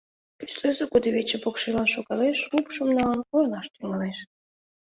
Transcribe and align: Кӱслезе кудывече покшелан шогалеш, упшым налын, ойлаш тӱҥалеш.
Кӱслезе 0.39 0.85
кудывече 0.91 1.37
покшелан 1.43 1.87
шогалеш, 1.93 2.39
упшым 2.57 2.89
налын, 2.97 3.21
ойлаш 3.37 3.67
тӱҥалеш. 3.75 4.17